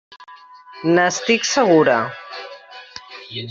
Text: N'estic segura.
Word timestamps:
N'estic 0.93 1.47
segura. 1.51 2.01